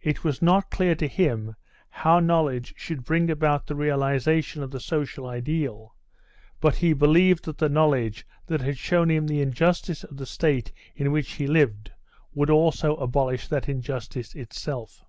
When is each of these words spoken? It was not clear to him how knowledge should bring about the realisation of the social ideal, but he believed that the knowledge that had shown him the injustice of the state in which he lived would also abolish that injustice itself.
It 0.00 0.22
was 0.22 0.40
not 0.40 0.70
clear 0.70 0.94
to 0.94 1.08
him 1.08 1.56
how 1.90 2.20
knowledge 2.20 2.72
should 2.76 3.02
bring 3.02 3.28
about 3.28 3.66
the 3.66 3.74
realisation 3.74 4.62
of 4.62 4.70
the 4.70 4.78
social 4.78 5.26
ideal, 5.26 5.96
but 6.60 6.76
he 6.76 6.92
believed 6.92 7.46
that 7.46 7.58
the 7.58 7.68
knowledge 7.68 8.24
that 8.46 8.60
had 8.60 8.78
shown 8.78 9.10
him 9.10 9.26
the 9.26 9.40
injustice 9.42 10.04
of 10.04 10.18
the 10.18 10.24
state 10.26 10.70
in 10.94 11.10
which 11.10 11.32
he 11.32 11.48
lived 11.48 11.90
would 12.32 12.48
also 12.48 12.94
abolish 12.94 13.48
that 13.48 13.68
injustice 13.68 14.36
itself. 14.36 15.04